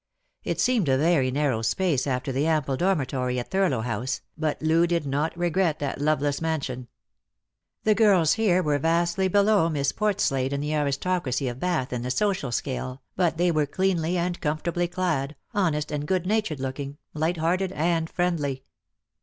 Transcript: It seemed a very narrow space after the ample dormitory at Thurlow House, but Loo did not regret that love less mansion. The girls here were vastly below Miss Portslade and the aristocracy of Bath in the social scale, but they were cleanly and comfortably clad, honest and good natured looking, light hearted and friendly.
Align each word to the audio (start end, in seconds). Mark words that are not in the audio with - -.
It 0.43 0.59
seemed 0.59 0.89
a 0.89 0.97
very 0.97 1.29
narrow 1.29 1.61
space 1.61 2.07
after 2.07 2.31
the 2.31 2.47
ample 2.47 2.75
dormitory 2.75 3.37
at 3.39 3.51
Thurlow 3.51 3.81
House, 3.81 4.21
but 4.35 4.59
Loo 4.59 4.87
did 4.87 5.05
not 5.05 5.37
regret 5.37 5.77
that 5.77 6.01
love 6.01 6.21
less 6.23 6.41
mansion. 6.41 6.87
The 7.83 7.93
girls 7.93 8.33
here 8.33 8.63
were 8.63 8.79
vastly 8.79 9.27
below 9.27 9.69
Miss 9.69 9.91
Portslade 9.91 10.53
and 10.53 10.63
the 10.63 10.73
aristocracy 10.73 11.47
of 11.47 11.59
Bath 11.59 11.93
in 11.93 12.01
the 12.01 12.09
social 12.09 12.51
scale, 12.51 13.03
but 13.15 13.37
they 13.37 13.51
were 13.51 13.67
cleanly 13.67 14.17
and 14.17 14.41
comfortably 14.41 14.87
clad, 14.87 15.35
honest 15.53 15.91
and 15.91 16.07
good 16.07 16.25
natured 16.25 16.59
looking, 16.59 16.97
light 17.13 17.37
hearted 17.37 17.71
and 17.73 18.09
friendly. 18.09 18.63